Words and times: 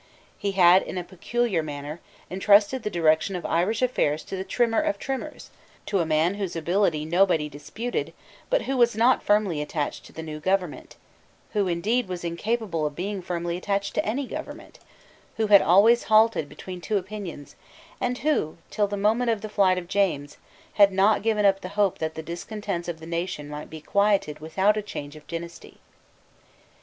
He 0.35 0.53
had, 0.53 0.81
in 0.81 0.97
a 0.97 1.03
peculiar 1.03 1.61
manner, 1.61 1.99
entrusted 2.31 2.81
the 2.81 2.89
direction 2.89 3.35
of 3.35 3.45
Irish 3.45 3.83
affairs 3.83 4.23
to 4.23 4.35
the 4.35 4.43
Trimmer 4.43 4.81
of 4.81 4.97
Trimmers, 4.97 5.51
to 5.85 5.99
a 5.99 6.07
man 6.07 6.33
whose 6.41 6.55
ability 6.55 7.05
nobody 7.05 7.47
disputed, 7.47 8.11
but 8.49 8.63
who 8.63 8.77
was 8.77 8.95
not 8.95 9.21
firmly 9.21 9.61
attached 9.61 10.03
to 10.05 10.11
the 10.11 10.23
new 10.23 10.39
government, 10.39 10.95
who, 11.53 11.67
indeed, 11.67 12.07
was 12.07 12.23
incapable 12.23 12.87
of 12.87 12.95
being 12.95 13.21
firmly 13.21 13.57
attached 13.57 13.93
to 13.93 14.03
any 14.03 14.25
government, 14.25 14.79
who 15.37 15.45
had 15.53 15.61
always 15.61 16.05
halted 16.05 16.49
between 16.49 16.81
two 16.81 16.97
opinions, 16.97 17.55
and 17.99 18.17
who, 18.17 18.57
till 18.71 18.87
the 18.87 18.97
moment 18.97 19.29
of 19.29 19.41
the 19.41 19.49
flight 19.49 19.77
of 19.77 19.87
James, 19.87 20.37
had 20.81 20.91
not 20.91 21.21
given 21.21 21.45
up 21.45 21.61
the 21.61 21.69
hope 21.77 21.99
that 21.99 22.15
the 22.15 22.23
discontents 22.23 22.87
of 22.87 22.99
the 22.99 23.05
nation 23.05 23.47
might 23.47 23.69
be 23.69 23.79
quieted 23.81 24.39
without 24.39 24.75
a 24.77 24.81
change 24.81 25.15
of 25.15 25.27
dynasty. 25.27 25.77